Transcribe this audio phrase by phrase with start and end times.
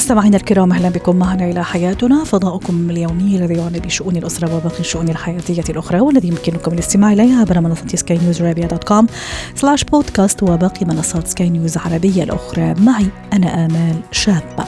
[0.00, 5.08] مستمعينا الكرام أهلا بكم معنا إلى حياتنا فضاؤكم اليومي الذي يعنى بشؤون الأسرة وباقي الشؤون
[5.08, 9.06] الحياتية الأخرى والذي يمكنكم الاستماع إليها عبر منصة سكاي نيوز عربية dot com
[9.54, 14.64] سلاش بودكاست وباقي منصات سكاي نيوز العربية الأخرى معي أنا آمال شابة.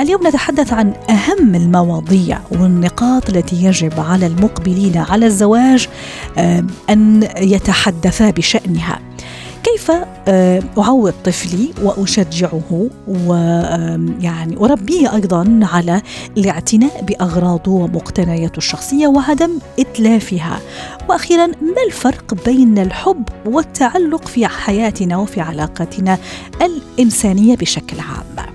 [0.00, 5.88] اليوم نتحدث عن أهم المواضيع والنقاط التي يجب على المقبلين على الزواج
[6.90, 9.07] أن يتحدثا بشأنها.
[9.64, 9.90] كيف
[10.28, 16.02] آه، أعود طفلي وأشجعه ويعني أربيه أيضا على
[16.36, 20.60] الاعتناء بأغراضه ومقتنياته الشخصية وعدم إتلافها.
[21.08, 26.18] وأخيرا ما الفرق بين الحب والتعلق في حياتنا وفي علاقاتنا
[26.62, 28.48] الإنسانية بشكل عام؟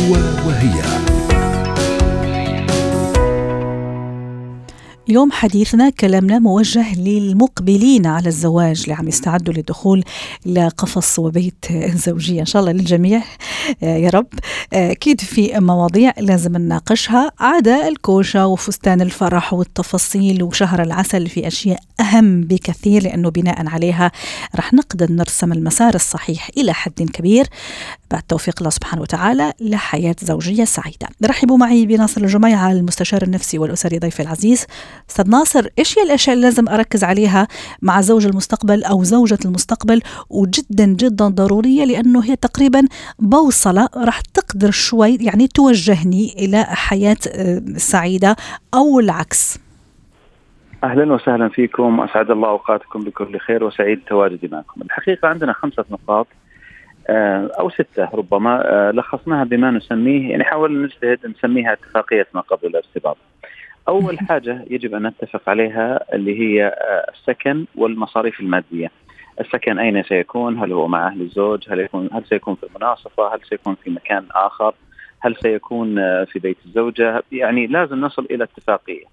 [0.00, 0.12] هو
[0.46, 1.19] وهي.
[5.10, 10.04] اليوم حديثنا كلامنا موجه للمقبلين على الزواج اللي عم يستعدوا للدخول
[10.46, 11.64] لقفص وبيت
[12.06, 12.40] زوجية.
[12.40, 13.22] إن شاء الله للجميع
[13.82, 14.26] آه، يا رب.
[14.72, 17.30] آه، أكيد في مواضيع لازم نناقشها.
[17.40, 24.12] عدا الكوشة وفستان الفرح والتفاصيل وشهر العسل في أشياء أهم بكثير لأنه بناء عليها
[24.56, 27.46] رح نقدر نرسم المسار الصحيح إلى حد كبير.
[28.10, 31.08] بعد توفيق الله سبحانه وتعالى لحياة زوجية سعيدة.
[31.24, 34.66] رحبوا معي بناصر الجميعة المستشار النفسي والأسري ضيفي العزيز
[35.10, 37.48] أستاذ ناصر إيش هي الأشياء اللي لازم أركز عليها
[37.82, 42.82] مع زوج المستقبل أو زوجة المستقبل وجدا جدا ضرورية لأنه هي تقريبا
[43.18, 48.36] بوصلة راح تقدر شوي يعني توجهني إلى حياة آه، سعيدة
[48.74, 49.60] أو العكس
[50.84, 54.82] أهلا وسهلا فيكم واسعد الله أوقاتكم بكل خير وسعيد تواجدي معكم.
[54.82, 56.26] الحقيقة عندنا خمسة نقاط
[57.08, 62.66] آه، أو ستة ربما آه، لخصناها بما نسميه يعني حاول نجتهد نسميها اتفاقية ما قبل
[62.66, 63.16] الارتباط.
[63.90, 68.90] أول حاجة يجب أن نتفق عليها اللي هي آه، السكن والمصاريف المادية.
[69.40, 73.40] السكن أين سيكون؟ هل هو مع أهل الزوج؟ هل يكون هل سيكون في المناصفه؟ هل
[73.48, 74.74] سيكون في مكان آخر؟
[75.20, 79.04] هل سيكون في بيت الزوجة؟ يعني لازم نصل إلى اتفاقية.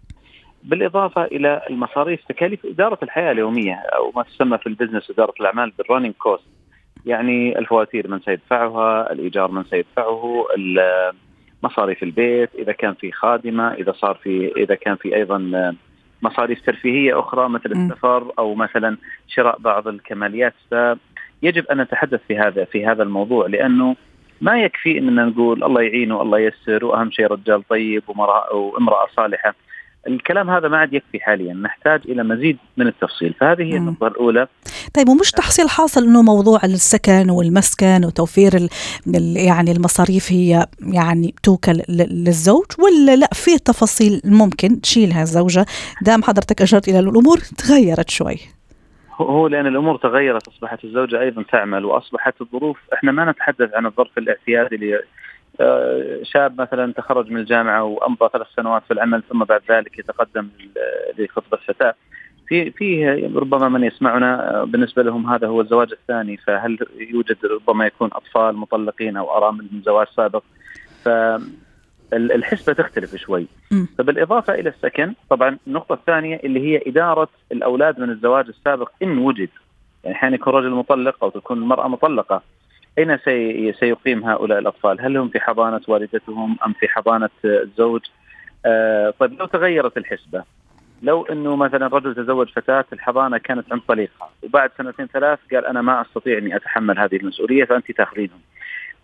[0.64, 5.72] بالإضافة إلى المصاريف تكاليف إدارة الحياة اليومية أو ما تسمى في ال business إدارة الأعمال
[5.78, 6.48] بال running cost
[7.06, 10.46] يعني الفواتير من سيدفعها، الإيجار من سيدفعه،
[11.64, 15.74] مصاريف البيت، إذا كان في خادمة، إذا صار في إذا كان في أيضا
[16.22, 18.98] مصاريف ترفيهية أخرى مثل السفر أو مثلا
[19.28, 20.54] شراء بعض الكماليات.
[20.70, 23.96] فيجب أن نتحدث في هذا في هذا الموضوع لأنه
[24.42, 29.56] ما يكفي إننا نقول الله يعينه الله ييسر وأهم شيء رجال طيب وامرأة صالحة.
[30.08, 34.48] الكلام هذا ما عاد يكفي حاليا نحتاج إلى مزيد من التفصيل فهذه هي النقطه الأولى.
[34.94, 38.70] طيب ومش تحصيل حاصل إنه موضوع السكن والمسكن وتوفير ال
[39.38, 45.66] يعني المصاريف هي يعني توكل للزوج ولا لا في تفاصيل ممكن تشيلها الزوجة؟
[46.02, 48.38] دام حضرتك أشرت إلى الأمور تغيرت شوي.
[49.22, 54.18] هو لأن الأمور تغيرت أصبحت الزوجة أيضا تعمل وأصبحت الظروف إحنا ما نتحدث عن الظرف
[54.18, 54.78] الاعتيادي
[56.24, 60.48] شاب مثلا تخرج من الجامعة وأمضى ثلاث سنوات في العمل ثم بعد ذلك يتقدم
[61.18, 61.96] لخطبة فتاه
[62.48, 67.86] في في ربما من يسمعنا آه، بالنسبة لهم هذا هو الزواج الثاني فهل يوجد ربما
[67.86, 70.44] يكون أطفال مطلقين أو ارامل من زواج سابق؟
[71.04, 71.10] ف
[72.14, 73.48] الحسبة تختلف شوي.
[73.98, 79.50] فبالإضافة إلى السكن طبعا النقطة الثانية اللي هي إدارة الأولاد من الزواج السابق إن وجد.
[80.04, 82.42] يعني أحيانا يكون رجل مطلق أو تكون المرأة مطلقة
[82.98, 83.18] أين
[83.80, 88.02] سيقيم هؤلاء الأطفال؟ هل هم في حضانة والدتهم أم في حضانة الزوج؟
[88.66, 90.44] آه طيب لو تغيرت الحسبة
[91.02, 95.82] لو أنه مثلا رجل تزوج فتاة الحضانة كانت عند طليقها وبعد سنتين ثلاث قال أنا
[95.82, 98.40] ما أستطيع أني أتحمل هذه المسؤولية فأنت تاخذينهم.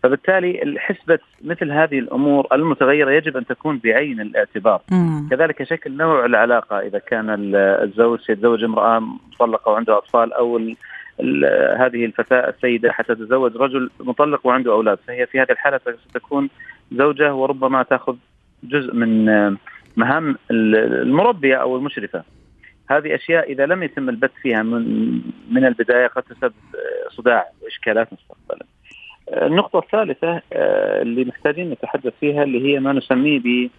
[0.04, 4.82] فبالتالي الحسبة مثل هذه الأمور المتغيرة يجب أن تكون بعين الاعتبار.
[4.92, 5.28] مم.
[5.32, 10.60] كذلك شكل نوع العلاقة إذا كان الزوج سيتزوج امرأة مطلقة وعنده أطفال أو
[11.80, 14.98] هذه الفتاة السيدة حتى تتزوج رجل مطلق وعنده أولاد.
[15.08, 15.80] فهي في هذه الحالة
[16.10, 16.50] ستكون
[16.92, 18.16] زوجة وربما تأخذ
[18.64, 19.26] جزء من
[19.98, 22.24] مهام المربية أو المشرفة.
[22.90, 25.14] هذه أشياء إذا لم يتم البت فيها من,
[25.52, 26.54] من البداية قد تسبب
[27.10, 28.66] صداع وإشكالات مستقبلا.
[29.34, 33.70] النقطة الثالثة آه، اللي محتاجين نتحدث فيها اللي هي ما نسميه ب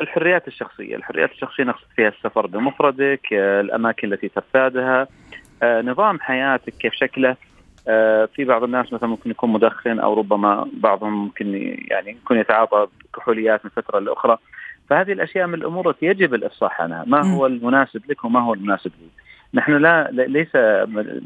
[0.00, 0.96] الحريات الشخصية.
[0.96, 5.08] الحريات الشخصية نقصد فيها السفر بمفردك آه، الأماكن التي ترتادها
[5.62, 7.36] نظام حياتك كيف شكله؟
[7.88, 12.86] آه، في بعض الناس مثلا ممكن يكون مدخن أو ربما بعضهم ممكن يعني يكون يتعاطى
[13.16, 14.38] كحوليات من فترة لأخرى.
[14.90, 17.04] فهذه الأشياء من الأمور التي يجب الإفصاح عنها.
[17.06, 19.08] ما هو المناسب لك وما هو المناسب لي؟
[19.54, 20.48] نحن لا ليس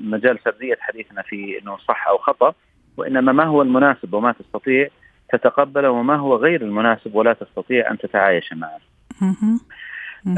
[0.05, 2.55] مجال سردية حديثنا في إنه صح أو خطأ
[2.96, 4.88] وإنما ما هو المناسب وما تستطيع
[5.32, 8.78] تتقبله وما هو غير المناسب ولا تستطيع أن تتعايش معه.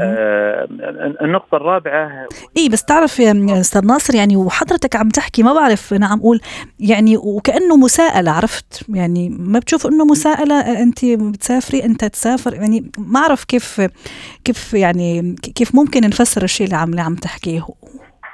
[0.01, 0.67] آه
[1.21, 2.27] النقطة الرابعة
[2.57, 6.39] إي بس تعرف يا أستاذ ناصر يعني وحضرتك عم تحكي ما بعرف أنا عم أقول
[6.79, 13.19] يعني وكأنه مساءلة عرفت يعني ما بتشوف إنه مساءلة أنت بتسافري أنت تسافر يعني ما
[13.19, 13.81] أعرف كيف
[14.43, 17.65] كيف يعني كيف ممكن نفسر الشيء اللي عم اللي عم تحكيه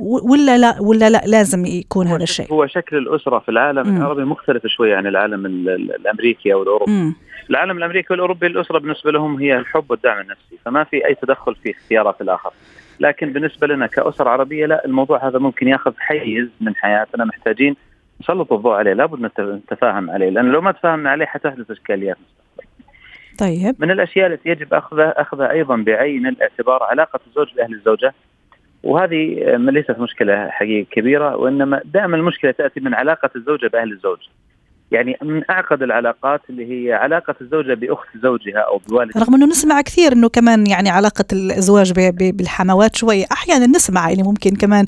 [0.01, 3.97] ولا لا ولا لا لازم يكون هذا الشيء هو شكل الأسرة في العالم مم.
[3.97, 7.13] العربي مختلف شوي عن العالم الأمريكي أو الأوروبي.
[7.49, 11.71] العالم الأمريكي والأوروبي الأسرة بالنسبة لهم هي الحب والدعم النفسي فما في أي تدخل في
[11.71, 12.53] اختيارات الآخر.
[12.99, 17.25] لكن بالنسبة لنا كاسر عربية لا الموضوع هذا ممكن يأخذ حيز من حياتنا.
[17.25, 17.75] محتاجين
[18.21, 22.17] نسلط الضوء عليه لابد نتفاهم عليه لأن لو ما تفاهمنا عليه حتحدث إشكاليات
[23.39, 23.75] طيب.
[23.79, 28.13] من الأشياء التي يجب اخذها أخذها أيضا بعين الاعتبار علاقة الزوج بأهل الزوجة.
[28.83, 34.19] وهذه ليست مشكلة حقيقه كبيرة وإنما دائما المشكلة تأتي من علاقة الزوجة بأهل الزوج.
[34.91, 39.17] يعني من أعقد العلاقات اللي هي علاقة الزوجة بأخت زوجها أو بوالد.
[39.17, 44.55] رغم إنه نسمع كثير إنه كمان يعني علاقة الازواج بالحموات شوي أحيانا نسمع يعني ممكن
[44.55, 44.85] كمان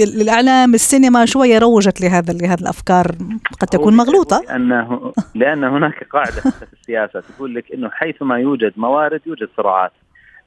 [0.00, 3.06] الإعلام السينما شوية روجت لهذا لهذه الأفكار
[3.60, 4.42] قد تكون مغلوطة.
[4.48, 9.92] لأنه لأن هناك قاعدة في السياسة تقول لك إنه حيثما يوجد موارد يوجد صراعات.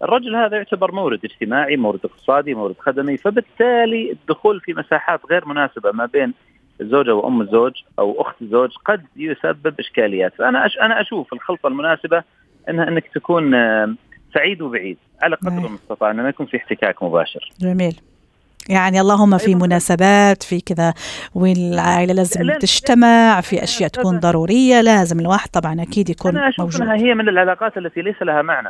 [0.03, 5.91] الرجل هذا يعتبر مورد اجتماعي مورد اقتصادي مورد خدمي فبالتالي الدخول في مساحات غير مناسبة
[5.91, 6.33] ما بين
[6.81, 10.33] الزوجة وأم الزوج أو أخت الزوج قد يسبب إشكاليات.
[10.37, 12.23] فأنا أش أنا أشوف الخلطة المناسبة
[12.69, 13.51] أنها أنك تكون
[14.33, 14.97] سعيد وبعيد.
[15.21, 15.67] على قدر.
[15.67, 17.51] المستطاع أنه ما يكون في احتكاك مباشر.
[17.59, 17.95] جميل.
[18.69, 20.93] يعني اللهم في مناسبات في كذا
[21.35, 26.81] والعائلة لازم تجتمع في أشياء تكون ضرورية لازم الواحد طبعا أكيد يكون أنا أشوف موجود
[26.81, 28.69] أنها هي من العلاقات التي ليس لها معنى.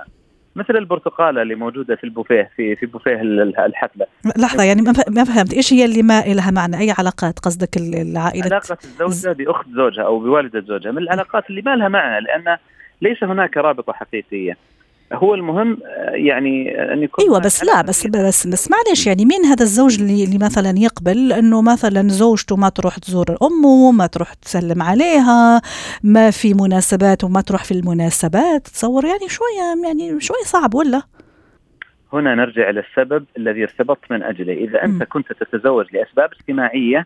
[0.55, 3.21] مثل البرتقاله اللي موجودة في البوفيه في في بوفيه
[3.65, 4.05] الحفلة.
[4.37, 8.77] لحظة يعني ما فهمت إيش هي اللي ما لها معنى؟ أي علاقات قصدك العائلة؟ علاقة
[8.83, 10.91] الزوجة بأخت زوجها أو بوالدة زوجها.
[10.91, 12.57] من العلاقات اللي ما لها معنى لأن
[13.01, 14.57] ليس هناك رابطة حقيقية.
[15.13, 19.45] هو المهم آه، يعني أن يكون أيوه بس لا بس بس بس معلش يعني مين
[19.45, 24.33] هذا الزوج اللي, اللي مثلا يقبل إنه مثلا زوجته ما تروح تزور أمه ما تروح
[24.33, 25.61] تسلم عليها
[26.03, 31.01] ما في مناسبات وما تروح في المناسبات؟ تصور يعني شوية يعني شوية صعب ولا؟
[32.13, 34.53] هنا نرجع إلى السبب الذي ارتبطت من أجله.
[34.53, 35.05] إذا أنت م.
[35.09, 37.05] كنت تتزوج لأسباب اجتماعية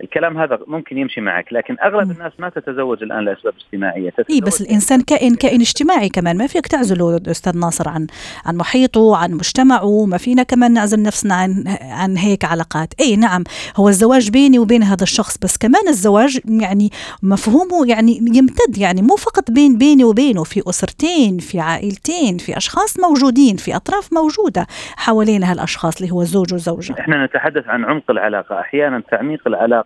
[0.00, 4.12] الكلام هذا ممكن يمشي معك لكن أغلب الناس ما تتزوج الآن لأسباب اجتماعية.
[4.30, 8.06] اي بس الإنسان كائن كائن اجتماعي كمان ما فيك تعزله أستاذ ناصر عن
[8.46, 12.94] عن محيطه عن مجتمعه ما فينا كمان نعزل نفسنا عن عن هيك علاقات.
[13.00, 13.44] اي نعم
[13.76, 16.90] هو الزواج بيني وبين هذا الشخص بس كمان الزواج يعني
[17.22, 23.00] مفهومه يعني يمتد يعني مو فقط بين بيني وبينه في أسرتين في عائلتين في أشخاص
[23.00, 28.60] موجودين في أطراف موجودة حوالين هالأشخاص اللي هو الزوج والزوجه إحنا نتحدث عن عمق العلاقة.
[28.60, 29.83] أحيانا تعميق العلاقة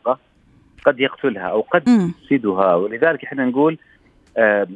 [0.87, 2.75] قد يقتلها أو قد يفسدها.
[2.75, 3.79] ولذلك إحنا نقول
[4.37, 4.67] آه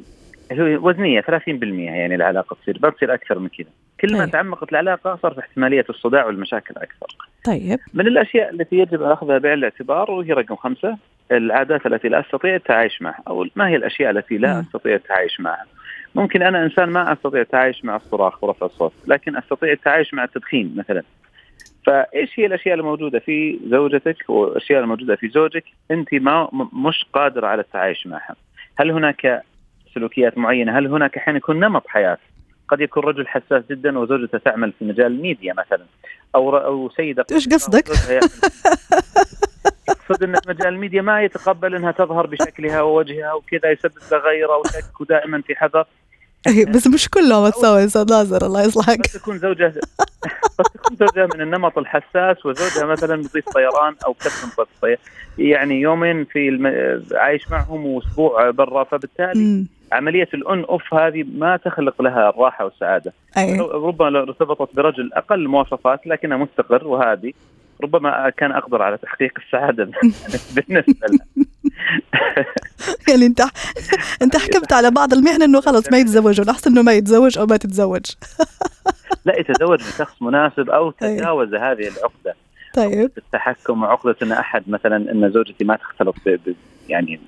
[0.60, 3.66] وزنية 30% يعني العلاقة تصير ما تصير أكثر من كذا.
[4.00, 4.30] كل ما طيب.
[4.30, 7.06] تعمقت العلاقة صار في احتمالية الصداع والمشاكل أكثر.
[7.44, 7.78] طيب.
[7.94, 10.96] من الأشياء التي يجب أخذها بعين الاعتبار وهي رقم خمسة
[11.32, 13.22] العادات التي لا أستطيع التعايش معها.
[13.28, 14.58] أو ما هي الأشياء التي لا م.
[14.58, 15.66] أستطيع التعايش معها؟
[16.14, 20.74] ممكن أنا إنسان ما أستطيع التعايش مع الصراخ ورفع الصوت لكن أستطيع التعايش مع التدخين
[20.76, 21.02] مثلا.
[21.86, 27.62] فإيش هي الأشياء الموجودة في زوجتك والأشياء الموجودة في زوجك أنت ما مش قادره على
[27.62, 28.36] التعايش معها؟
[28.78, 29.42] هل هناك
[29.94, 32.18] سلوكيات معينة؟ هل هناك أحيانا يكون نمط حياة؟
[32.68, 35.84] قد يكون رجل حساس جدا وزوجته تعمل في مجال الميديا مثلا
[36.34, 37.88] أو أو سيدة إيش قصدك؟
[39.88, 45.00] يقصد ان مجال الميديا ما يتقبل إنها تظهر بشكلها ووجهها وكذا يسبب لها غيرة وشك
[45.00, 45.84] ودائما في حذر.
[46.74, 48.98] بس مش كلهم تسوي أستاذ ناصر الله يصلحك.
[48.98, 49.74] قد تكون زوجة
[50.58, 54.96] قد تكون زوجة من النمط الحساس وزوجها مثلا مضيف طيران أو كابتن طيران.
[55.38, 56.66] يعني يومين في الم...
[57.12, 63.60] عايش معهم وأسبوع برا فبالتالي عملية الأون أوف هذه ما تخلق لها الراحة والسعادة أيه.
[63.60, 67.34] ربما لو ارتبطت برجل أقل مواصفات لكنه مستقر وهادي
[67.82, 69.84] ربما كان أقدر على تحقيق السعادة
[70.56, 71.18] بالنسبة له
[73.08, 73.40] يعني انت
[74.22, 77.56] انت حكمت على بعض المهن انه خلص ما يتزوجوا أحسن إنه ما يتزوج أو ما
[77.56, 78.04] تتزوج؟
[79.26, 81.18] لا يتزوج بشخص مناسب أو طيب.
[81.18, 82.34] تجاوز هذه العقدة.
[82.74, 83.10] طيب.
[83.18, 86.14] التحكم وعقده إن أحد مثلا إن زوجتي ما تختلط
[86.88, 87.20] يعني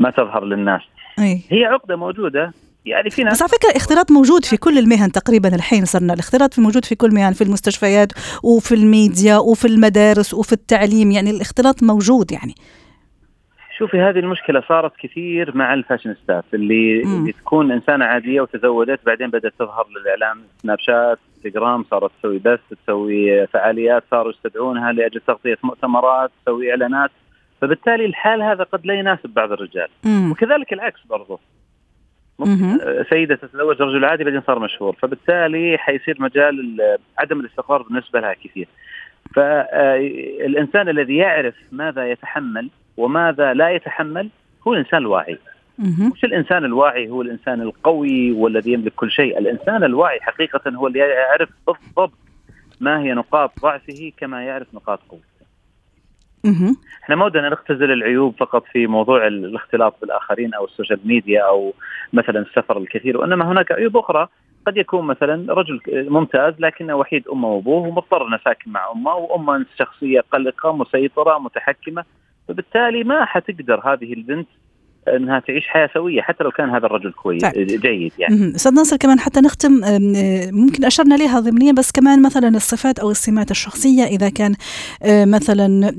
[0.00, 0.80] ما تظهر للناس.
[1.18, 1.40] أي.
[1.50, 2.52] هي عقدة موجودة.
[2.86, 6.14] يعني في ناس بس على فكرة الاختلاط موجود في كل المهن تقريبا الحين صرنا.
[6.14, 11.10] الاختلاط موجود في كل مهن في المستشفيات وفي الميديا وفي المدارس وفي التعليم.
[11.10, 12.54] يعني الاختلاط موجود يعني.
[13.82, 17.20] شوفي هذه المشكلة صارت كثير مع الفاشينيستات اللي, مم.
[17.20, 22.60] اللي تكون إنسانة عادية وتزوجت بعدين بدأت تظهر للإعلام سناب شات انستغرام صارت تسوي بث
[22.70, 27.10] تسوي فعاليات صاروا يستدعونها لأجل تغطية مؤتمرات تسوي إعلانات
[27.60, 30.30] فبالتالي الحال هذا قد لا يناسب بعض الرجال مم.
[30.30, 31.38] وكذلك العكس برضه.
[32.38, 32.78] ممكن
[33.10, 38.34] سيدة تتزوج رجل عادي بعدين صار مشهور فبالتالي حيصير مجال ال- عدم الاستقرار بالنسبة لها
[38.34, 38.68] كثير
[39.34, 44.28] فالإنسان الذي يعرف ماذا يتحمل وماذا لا يتحمل
[44.68, 45.38] هو الإنسان الواعي.
[46.12, 50.98] مش الإنسان الواعي هو الإنسان القوي والذي يملك كل شيء الإنسان الواعي حقيقة هو اللي
[50.98, 52.12] يعرف بالضبط
[52.80, 55.22] ما هي نقاط ضعفه كما يعرف نقاط قوته.
[57.04, 61.42] إحنا ما ودنا نختزل العيوب فقط في موضوع ال- الاختلاط بالآخرين أو ال social media
[61.48, 61.74] أو
[62.12, 64.28] مثلا السفر الكثير وإنما هناك عيوب أخرى
[64.66, 69.66] قد يكون مثلا رجل ممتاز لكنه وحيد أمه وأبوه ومضطر انه ساكن مع أمه وأمه
[69.78, 72.04] شخصية قلقة مسيطرة متحكمة
[72.48, 74.48] فبالتالي ما حتقدر هذه البنت
[75.08, 77.66] إنها تعيش حياة سوية حتى لو كان هذا الرجل كويس طيب.
[77.66, 78.56] جيد يعني.
[78.56, 79.72] أستاذ ناصر كمان حتى نختم
[80.52, 84.54] ممكن أشرنا لها ضمنيا بس كمان مثلا الصفات أو السمات الشخصية إذا كان
[85.04, 85.92] مثلا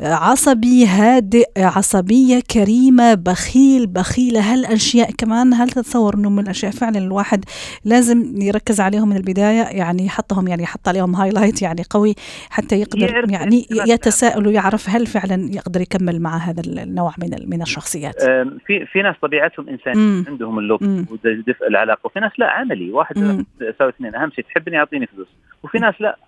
[0.00, 7.44] عصبي هادئ عصبية كريمة بخيل بخيلة هالأشياء كمان هل تتصور إنه من الأشياء فعلا الواحد
[7.84, 12.14] لازم يركز عليهم من البداية يعني يحطهم يعني يحط عليهم هايلايت يعني قوي
[12.50, 17.14] حتى يقدر يعني يتساءل ويعرف هل فعلا يقدر يكمل مع هذا النوع
[17.46, 18.22] من من الشخصيات
[18.66, 20.24] في في ناس طبيعتهم انسانيه.
[20.28, 21.12] عندهم اللطف.
[21.12, 23.44] ودفء العلاقة وفي ناس لا عملي واحد.
[23.60, 25.28] يساوي اثنين أهم شيء تحبني أعطيني فلوس
[25.62, 26.18] وفي ناس لا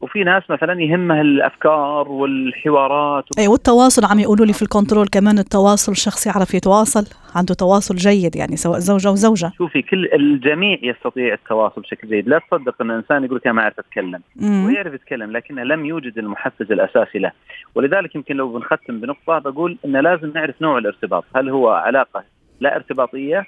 [0.00, 3.24] وفي ناس مثلا يهمها الأفكار والحوارات.
[3.38, 7.04] اي والتواصل عم يقولوا لي في ال control كمان التواصل الشخص يعرف يتواصل
[7.34, 9.52] عنده تواصل جيد يعني سواء زوجة أو زوجة.
[9.58, 12.28] شوفي كل الجميع يستطيع التواصل بشكل جيد.
[12.28, 14.20] لا تصدق إن الانسان يقول لك أنا ما أعرف أتكلم.
[14.42, 17.32] ويعرف يتكلم لكنه لم يوجد المحفز الأساسي له.
[17.74, 21.24] ولذلك يمكن لو بنختم بنقطة بقول إن لازم نعرف نوع الارتباط.
[21.36, 22.24] هل هو علاقة
[22.60, 23.46] لا ارتباطية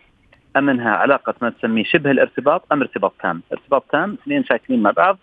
[0.56, 4.90] أم إنها علاقة ما تسميه شبه الارتباط أم ارتباط تام؟ ارتباط تام اثنين ساكنين مع
[4.90, 5.18] بعض.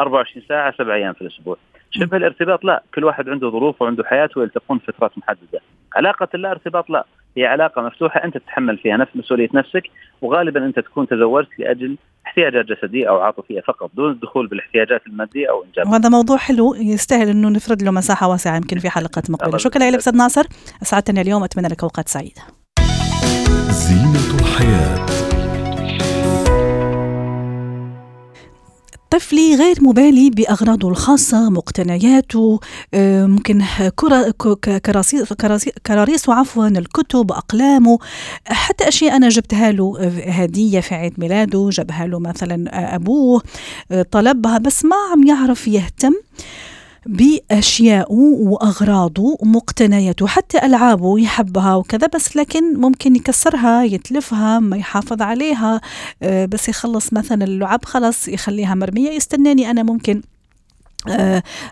[0.00, 1.56] 24 ساعة سبع أيام في الأسبوع.
[1.90, 5.60] شبه الارتباط لا كل واحد عنده ظروف وعنده حياته ويلتقون فترات محددة.
[5.96, 7.06] علاقة اللا ارتباط لا
[7.36, 9.82] هي علاقة مفتوحة أنت تتحمل فيها نفس مسؤولية نفسك
[10.22, 11.96] وغالبا أنت تكون تزوجت لأجل
[12.26, 17.28] احتياجات جسدية أو عاطفية فقط دون الدخول بالاحتياجات المادية أو انجاب وهذا موضوع حلو يستاهل
[17.28, 19.46] إنه نفرد له مساحة واسعة يمكن في حلقات مقبلة.
[19.46, 20.42] الله شكرا لك أستاذ ناصر
[20.82, 22.61] أسعدتني اليوم أتمنى لك أوقات سعيدة.
[29.12, 32.60] طفلي غير مبالي بأغراضه الخاصة مقتنياته
[32.94, 33.62] آه، ممكن
[35.86, 37.98] كراريسه عفوا الكتب أقلامه
[38.46, 43.42] حتى أشياء أنا جبتها له آه، هدية في عيد ميلاده جابها له مثلا آه، أبوه
[44.10, 46.12] طلبها بس ما عم يعرف يهتم.
[47.06, 55.80] بأشيائه وأغراضه ومقتنياته حتى ألعابه يحبها وكذا بس لكن ممكن يكسرها يتلفها ما يحافظ عليها
[56.22, 59.10] آه، بس يخلص مثلا اللعب خلص يخليها مرمية.
[59.10, 60.22] يستناني أنا ممكن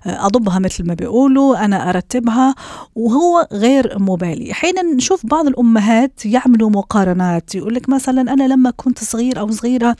[0.07, 2.55] أضبها مثل ما بيقولوا أنا أرتبها
[2.95, 9.05] وهو غير مبالي أحيانا نشوف بعض الأمهات يعملوا مقارنات يقول لك مثلا أنا لما كنت
[9.05, 9.97] صغير أو صغيرة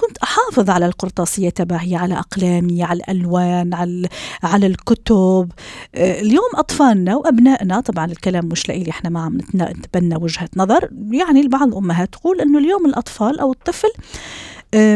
[0.00, 4.08] كنت أحافظ على القرطاسية تبعي على أقلامي على الألوان على,
[4.42, 5.52] على الكتب.
[5.94, 10.88] آه، اليوم أطفالنا وأبنائنا طبعا الكلام مش لإلي إحنا ما عم نتبنى وجهة نظر.
[11.10, 14.51] يعني بعض الأمهات تقول أنه اليوم الأطفال أو الطفل آه،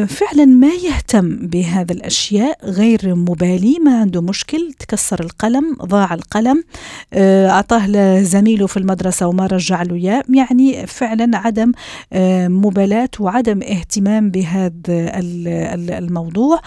[0.07, 6.65] فعلا ما يهتم بهذا الأشياء غير مبالي ما عنده مشكل تكسر القلم ضاع القلم
[7.13, 10.23] آه، أعطاه لزميله في المدرسة وما رجع له إياه.
[10.29, 11.73] يعني فعلا عدم
[12.13, 16.61] آه، مبالاة وعدم اهتمام بهذا ال- ال- الموضوع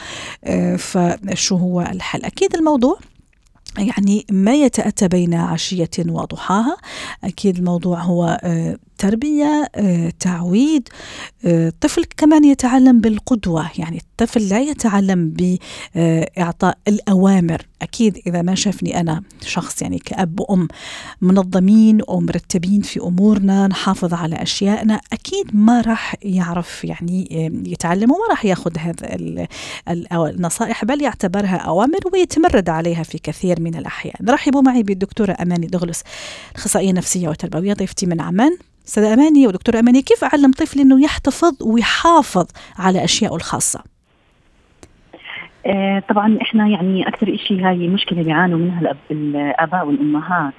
[0.43, 2.97] آه، فشو هو الحل؟ أكيد الموضوع
[3.77, 6.77] يعني ما يتأتى بين عشية وضحاها.
[7.23, 8.39] أكيد الموضوع هو
[8.99, 10.89] آه، تربية آه، تعويد
[11.45, 13.69] آه، الطفل كمان يتعلم بالقدوة.
[13.77, 15.33] يعني الطفل لا يتعلم
[15.95, 17.65] بإعطاء الأوامر.
[17.81, 20.67] أكيد إذا ما شافني أنا شخص يعني كأب وأم
[21.21, 28.27] منظمين ومرتبين في أمورنا نحافظ على أشيائنا أكيد ما راح يعرف يعني آه، يتعلم وما
[28.29, 29.47] راح ياخذ هذا ال-
[29.89, 34.29] ال- أو النصائح بل يعتبرها أوامر ويتمرد عليها في كثير من الأحيان.
[34.29, 36.03] رحبوا معي بالدكتورة أماني دغلس
[36.55, 38.57] أخصائية نفسية وتربوية ضيفتي من عمان.
[38.89, 42.47] أستاذة أماني ودكتورة أماني كيف أعلم طفلي أنه يحتفظ ويحافظ
[42.79, 43.83] على أشيائه الخاصة؟
[45.65, 50.53] آه، طبعا إحنا يعني أكثر شيء هاي مشكلة بيعانوا منها الآباء والأمهات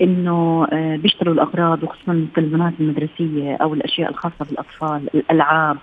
[0.00, 5.76] إنه آه، بيشتروا الأغراض وخصوصا المستلزمات المدرسية أو الأشياء الخاصة بالأطفال الألعاب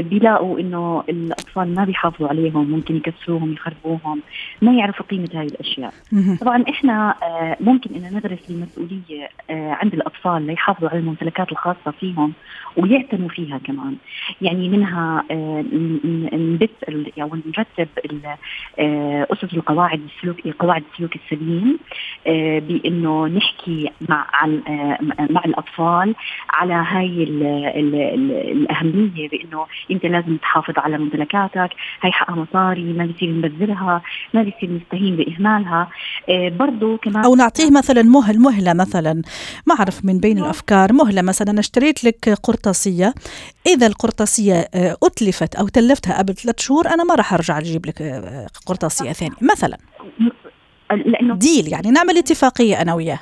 [0.00, 4.22] بيلاقوا إنه الأطفال ما بيحافظوا عليهم ممكن يكسروهم يخربوهم
[4.62, 5.92] ما يعرفوا قيمة هاي الأشياء.
[6.40, 12.32] طبعا إحنا آه، ممكن إن نغرس المسؤولية عند الأطفال ليحافظوا على الممتلكات الخاصة فيهم
[12.76, 13.96] ويعتنوا فيها كمان.
[14.42, 15.24] يعني منها
[16.34, 16.70] نبث
[17.22, 17.88] أو نرتب
[19.32, 21.78] أسس القواعد السلوك قواعد السلوك السليم
[22.68, 24.26] بإنه نحكي مع
[25.30, 26.14] مع الأطفال
[26.50, 31.70] على هاي ال ال ال الأهمية بإنه انت لازم تحافظ على ممتلكاتك.
[32.02, 34.02] هي حقها مصاري ما بيصير نبذلها
[34.34, 35.88] ما بيصير نستهين بإهمالها.
[36.28, 39.22] آه برضه كمان أو نعطيه مثلا مهل مهلة مثلا.
[39.66, 40.92] ما أعرف من بين الأفكار.
[40.92, 43.14] مهلة مثلا اشتريت لك قرطاسية.
[43.66, 48.02] إذا القرطاسية آه، أتلفت أو تلفتها قبل ثلاث شهور أنا ما راح أرجع أجيب لك
[48.02, 49.36] آه، قرطاسية ثانية.
[49.52, 49.78] مثلا.
[50.90, 51.90] لأنه ديل يعني.
[51.90, 53.18] نعمل اتفاقية أنا وياه.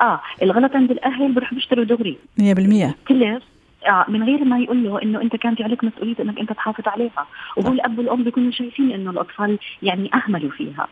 [0.00, 2.18] آه الغلط عند الأهل بيروحوا بيشتروا دغري.
[2.38, 3.42] 100% كلف
[3.88, 6.88] آه من غير ما يقول له إنه أنت كان في عليك مسؤولية إنك أنت تحافظ
[6.88, 7.26] عليها.
[7.56, 10.88] وهو الاب والام بيكونوا شايفين إنه الأطفال يعني أهملوا فيها.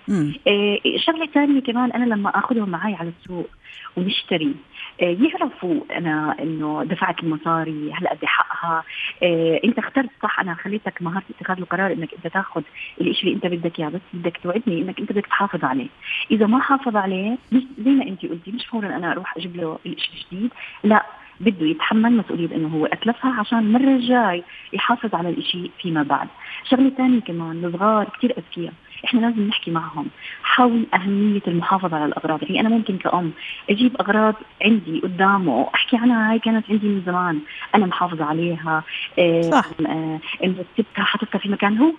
[0.49, 3.49] آه شغلة ثانية كمان أنا لما آخذهم معي على السوق
[3.97, 4.55] ونشتري
[5.03, 8.85] آه يعرفوا أنا إنه دفعت المصاري هلأ قد حقها
[9.23, 12.63] آه أنت اخترت صح أنا خليتك مهاره اتخاذ القرار إنك أنت تاخذ
[13.01, 15.87] الشيء اللي أنت بدك إياه بس بدك توعدني إنك أنت بدك تحافظ عليه.
[16.31, 19.79] إذا ما حافظ عليه مش زي ما انت قلتي؟ مش فورا أنا أروح أجيب له
[19.87, 20.51] الشيء الجديد.
[20.85, 21.07] لأ
[21.41, 26.29] بده يتحمل مسؤولية إنه هو أتلفها عشان المره الجاي يحافظ على الشيء فيما بعد.
[26.71, 28.73] شغلة ثانية كمان الصغار كثير أذكياء.
[29.05, 30.07] إحنا لازم نحكي معهم
[30.43, 32.43] حول أهمية المحافظة على الأغراض.
[32.43, 33.33] يعني أنا ممكن كأم
[33.71, 37.41] أجيب أغراض عندي قدامه أحكي عنها هاي كانت عندي من زمان
[37.75, 38.83] أنا محافظة عليها.
[39.19, 39.65] آه، صح.
[39.87, 41.93] آه رتبتها حطيتها في مكان هو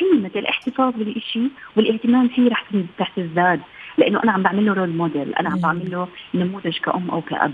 [0.00, 2.64] قيمة الاحتفاظ بالشيء والاهتمام فيه رح
[3.00, 3.60] رح تزداد
[3.98, 7.52] لأنه أنا عم بعمل له رول موديل أنا عم بعمل له نموذج كأم أو كأب.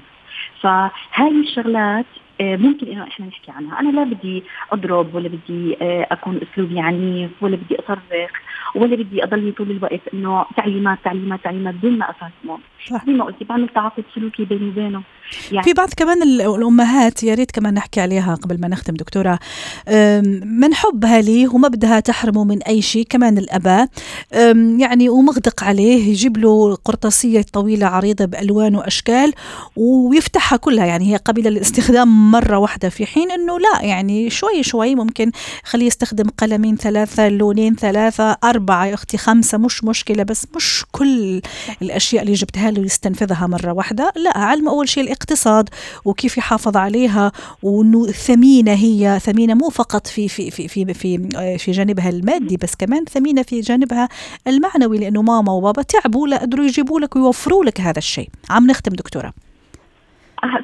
[0.64, 2.06] فهاي الشغلات
[2.40, 7.30] ممكن إنه إحنا نحكي عنها، أنا لا بدي أضرب ولا بدي آه، أكون أسلوبي عنيف
[7.40, 8.30] ولا بدي أصرخ
[8.74, 12.58] ولا بدي أضلني طول الوقت إنه تعليمات تعليمات تعليمات دون ما افهمه
[13.06, 15.02] زي ما قلتي بعمل تعاقد سلوكي بيني وبينه.
[15.52, 19.38] يعني في بعض كمان الأمهات يا ريت كمان نحكي عليها قبل ما نختم دكتورة.
[20.44, 23.88] من حبها ليه وما بدها تحرمه من أي شيء كمان الأباء.
[24.78, 29.32] يعني ومغدق عليه يجيب له قرطاسية طويلة عريضة بألوان وأشكال
[29.76, 30.86] ويفتحها كلها.
[30.86, 35.32] يعني هي قابله للاستخدام مرة واحدة في حين إنه لا يعني شوي شوي ممكن
[35.64, 41.42] خليه يستخدم قلمين ثلاثة لونين ثلاثة أربعة يا أختي خمسة مش مشكلة بس مش كل
[41.82, 45.68] الأشياء اللي جبتها له يستنفذها مرة واحدة لا علم أول شيء الاقتصاد
[46.04, 47.32] وكيف يحافظ عليها
[47.62, 52.74] وإنه ثمينة هي ثمينة مو فقط في في في في في, في جانبها المادي بس
[52.74, 54.08] كمان ثمينة في جانبها
[54.46, 58.28] المعنوي لأنه ماما وبابا تعبوا لا قدروا يجيبوا لك ويوفروا لك هذا الشيء.
[58.50, 59.32] عم نختم دكتورة.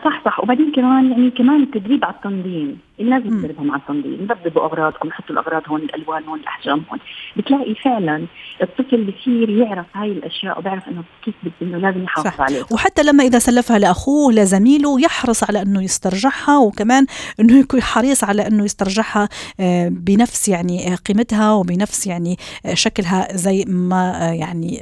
[0.04, 0.40] صح صح.
[0.40, 2.78] وبعدين كمان يعني كمان التدريب على التنظيم.
[3.00, 6.98] الناس بتدربهم على التنظيم نظبطوا أغراضكم حطوا الأغراض هون الألوان هون الأحجام هون.
[7.36, 8.26] بتلاقي فعلا
[8.62, 13.38] الطفل بصير يعرف هاي الأشياء وبيعرف إنه كيف إنه لازم يحافظ عليها وحتى لما إذا
[13.38, 17.06] سلفها لأخوه لزميله يحرص على إنه يسترجعها وكمان
[17.40, 19.28] إنه يكون حريص على إنه يسترجعها
[19.60, 22.36] آه، بنفس يعني آه، قيمتها وبنفس يعني
[22.66, 24.80] آه، شكلها زي ما يعني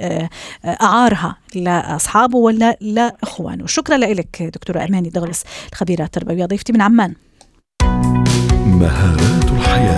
[0.65, 3.67] أعارها لأصحابه ولا لإخوانه.
[3.67, 7.15] شكرا لك دكتورة أماني دغلس الخبيرة التربوية ضيفتي من عمان.
[8.79, 9.98] مهارات الحياة.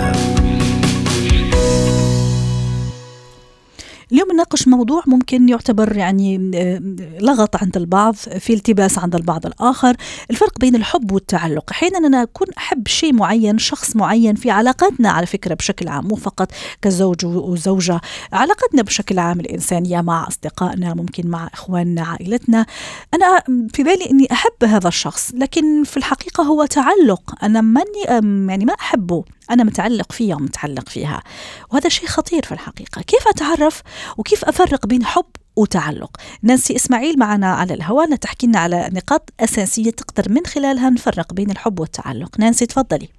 [4.11, 6.81] اليوم نناقش موضوع ممكن يعتبر يعني آه،
[7.19, 9.95] لغط عند البعض في التباس عند البعض الآخر.
[10.31, 11.71] الفرق بين الحب والتعلق.
[11.71, 16.15] أحيانا أنا أكون أحب شيء معين شخص معين في علاقاتنا على فكرة بشكل عام مو
[16.15, 18.01] فقط كزوج وزوجة.
[18.33, 22.65] علاقتنا بشكل عام الإنسانية مع أصدقائنا ممكن مع إخواننا عائلتنا.
[23.13, 23.43] أنا
[23.73, 27.35] في بالي أني أحب هذا الشخص لكن في الحقيقة هو تعلق.
[27.43, 28.03] أنا ماني
[28.49, 29.23] يعني ما أحبه.
[29.51, 31.23] أنا متعلق فيها ومتعلق فيها.
[31.71, 33.01] وهذا شيء خطير في الحقيقة.
[33.01, 33.81] كيف أتعرف
[34.17, 39.91] وكيف أفرق بين حب وتعلق؟ نانسي إسماعيل معنا على الهواء تحكي لنا على نقاط أساسية
[39.91, 42.39] تقدر من خلالها نفرق بين الحب والتعلق.
[42.39, 43.09] نانسي تفضلي.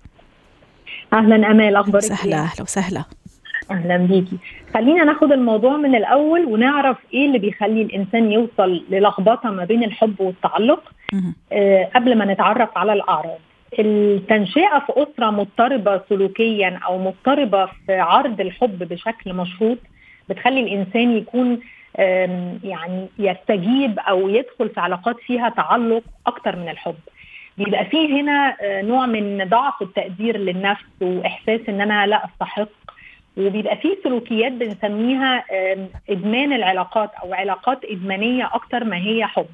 [1.12, 3.04] أهلا أمال أخبارك سهلة أهلا وسهلا.
[3.70, 4.38] أهلا بيكي.
[4.74, 10.20] خلينا ناخد الموضوع من الأول ونعرف إيه اللي بيخلي الإنسان يوصل للخبطة ما بين الحب
[10.20, 10.80] والتعلق.
[11.52, 13.38] آه قبل ما نتعرف على الأعراض.
[13.78, 19.78] التنشئة في أسرة مضطربة سلوكيا أو مضطربة في عرض الحب بشكل مشروط
[20.28, 21.60] بتخلي الإنسان يكون
[22.64, 26.94] يعني يستجيب أو يدخل في علاقات فيها تعلق أكتر من الحب.
[27.58, 32.68] بيبقى فيه هنا آه، نوع من ضعف التقدير للنفس وإحساس إن أنا لا أستحق.
[33.36, 35.44] وبيبقى فيه سلوكيات بنسميها
[36.10, 39.46] إدمان العلاقات أو علاقات إدمانية أكتر ما هي حب.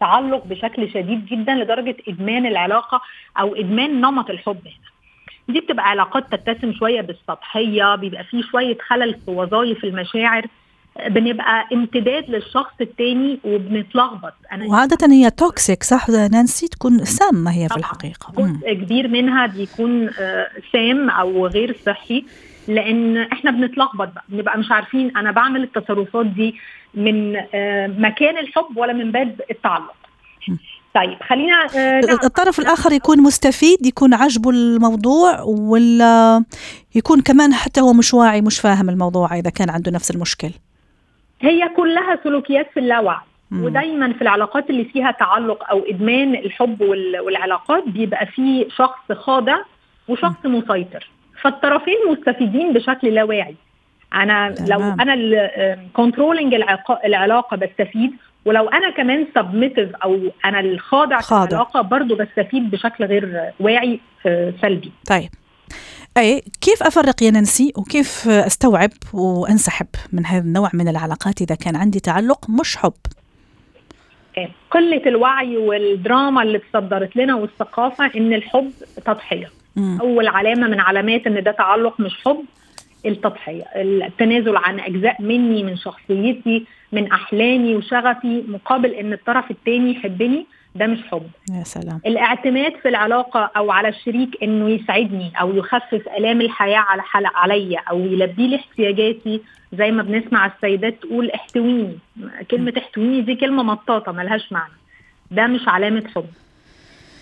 [0.00, 3.00] تعلق بشكل شديد جدا لدرجة إدمان العلاقة
[3.40, 4.90] أو إدمان نمط الحب هنا.
[5.48, 10.46] دي بتبقى علاقات تتسم شوية بالسطحية بيبقى فيه شوية خلل في وظائف المشاعر
[11.06, 14.32] بنبقى امتداد للشخص التاني وبنتلخبط.
[14.52, 18.32] أنا وعادة هي توكسيك صح؟ نانسي تكون سامة هي في الحقيقة.
[18.38, 22.24] جزء كبير منها بيكون آه، سام أو غير صحي.
[22.68, 26.54] لأن إحنا بنتلخبط بقى بنبقى مش عارفين أنا بعمل التصرفات دي
[26.94, 29.94] من آه، مكان الحب ولا من باب التعلق.
[30.94, 36.44] طيب خلينا آه الطرف الآخر يكون مستفيد يكون عجبه الموضوع ولا
[36.94, 40.50] يكون كمان حتى هو مش واعي مش فاهم الموضوع إذا كان عنده نفس المشكل؟
[41.40, 43.20] هي كلها سلوكيات في اللاوعي
[43.52, 46.80] ودايما في العلاقات اللي فيها تعلق أو إدمان الحب
[47.24, 49.56] والعلاقات بيبقى في شخص خاضع
[50.08, 50.46] وشخص.
[50.46, 51.08] مسيطر.
[51.42, 53.56] فالطرفين مستفيدين بشكل لا واعي.
[54.14, 54.68] أنا تمام.
[54.70, 55.16] لو أنا
[55.92, 56.54] controlling
[57.04, 58.10] العلاقة بستفيد
[58.44, 64.52] ولو أنا كمان submissive أو أنا الخاضع في العلاقة برضه بستفيد بشكل غير واعي آه،
[64.62, 64.92] سلبي.
[65.08, 65.30] طيب.
[66.18, 71.76] أي كيف أفرق يا نانسي وكيف أستوعب وأنسحب من هذا النوع من العلاقات إذا كان
[71.76, 72.92] عندي تعلق مش حب؟
[74.70, 78.70] قلة الوعي والدراما اللي تصدرت لنا والثقافة إن الحب
[79.06, 79.50] تضحية.
[79.76, 79.98] م.
[80.00, 82.44] أول علامة من علامات إن ده تعلق مش حب
[83.06, 90.46] التضحية التنازل عن أجزاء مني من شخصيتي من أحلامي وشغفي مقابل إن الطرف الثاني يحبني
[90.74, 91.26] ده مش حب.
[91.50, 92.00] يا سلام.
[92.06, 97.80] الاعتماد في العلاقة أو على الشريك إنه يسعدني أو يخفف آلام الحياة على حلق عليا
[97.90, 99.40] أو يلبي لي احتياجاتي.
[99.72, 101.98] زي ما بنسمع السيدات تقول احتويني.
[102.50, 104.72] كلمة احتويني دي كلمة مطاطة ملهاش معنى.
[105.30, 106.26] ده مش علامة حب.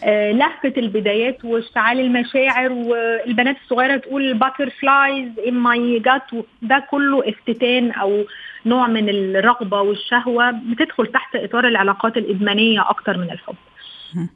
[0.04, 6.22] آه لهفة البدايات واشتعال المشاعر والبنات الصغيرة تقول butterflies in my gut
[6.62, 8.24] ده كله افتتان أو
[8.66, 13.54] نوع من الرغبة والشهوة بتدخل تحت إطار العلاقات الإدمانية أكتر من الحب.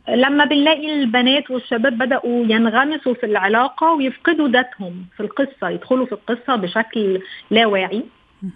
[0.09, 6.57] لما بنلاقي البنات والشباب بدأوا ينغمسوا في العلاقة ويفقدوا ذاتهم في القصة يدخلوا في القصة
[6.57, 8.03] بشكل لا واعي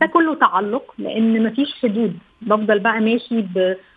[0.01, 2.18] ده كله تعلق لأن مفيش حدود.
[2.42, 3.44] بفضل بقى ماشي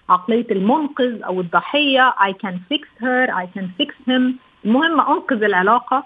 [0.09, 2.09] بعقلية المنقذ أو الضحية.
[2.09, 3.29] I can fix her.
[3.29, 4.39] I can fix him.
[4.65, 6.05] المهم أنقذ العلاقة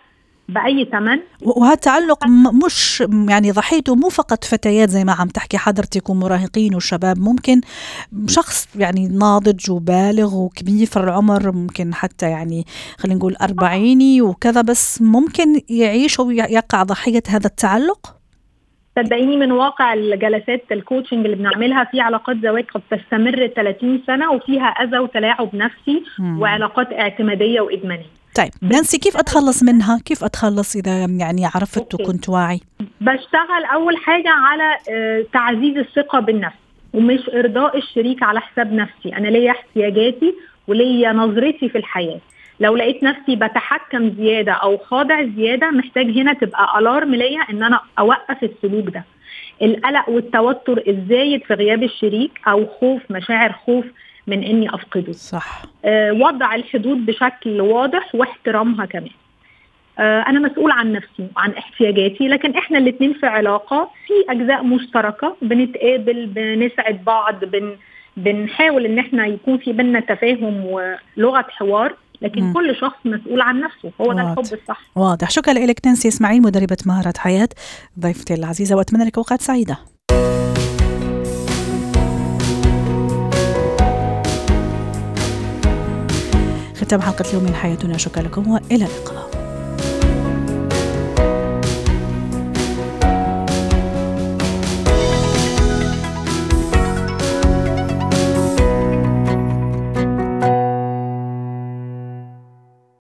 [0.50, 1.20] بأي ثمن.
[1.42, 2.28] وهذا التعلق
[2.66, 7.20] مش يعني ضحيته مو فقط فتيات زي ما عم تحكي حضرتك ومراهقين وشباب.
[7.20, 7.62] ممكن
[8.28, 12.66] شخص يعني ناضج وبالغ وكبير في العمر ممكن حتى يعني
[12.98, 18.19] خلينا نقول أربعيني وكذا بس ممكن يعيش ويقع ضحية هذا التعلق؟
[19.04, 24.68] صدقيني من واقع الجلسات الكوتشنج اللي بنعملها في علاقات زواج قد تستمر 30 سنة وفيها
[24.68, 26.42] أذى وتلاعب نفسي مم.
[26.42, 32.60] وعلاقات اعتمادية وإدمانية طيب نانسي كيف أتخلص منها؟ كيف أتخلص إذا يعني عرفت وكنت واعي؟
[33.02, 36.56] بشتغل أول حاجة على آه، تعزيز الثقة بالنفس
[36.94, 40.36] ومش إرضاء الشريك على حساب نفسي، أنا ليا احتياجاتي
[40.68, 42.20] وليا نظرتي في الحياة.
[42.60, 47.80] لو لقيت نفسي بتحكم زيادة أو خاضع زيادة محتاج هنا تبقى الارم ليا إن أنا
[48.00, 49.04] أوقف السلوك ده.
[49.62, 53.86] القلق والتوتر الزايد في غياب الشريك أو خوف مشاعر خوف
[54.28, 55.12] من إني أفقده.
[55.12, 55.62] صح.
[55.86, 59.10] آه وضع الحدود بشكل واضح واحترامها كمان.
[60.00, 65.36] آه أنا مسؤول عن نفسي وعن احتياجاتي لكن إحنا الاثنين في علاقة في أجزاء مشتركة
[65.42, 67.76] بنتقابل بنسعد بعض بن
[68.18, 71.94] بنحاول إن إحنا يكون في بينا تفاهم ولغة حوار.
[72.22, 72.54] لكن م.
[72.54, 74.82] كل شخص مسؤول عن نفسه هو ده الحب الصح.
[74.96, 75.30] واضح.
[75.30, 77.50] شكرا لك نانسي اسماعيل مدربة مهارات حياة
[78.00, 79.78] ضيفتي العزيزة وأتمنى لك أوقات سعيدة.
[86.76, 87.98] ختام حلقة اليوم من حياتنا.
[87.98, 89.39] شكرا لكم وإلى اللقاء.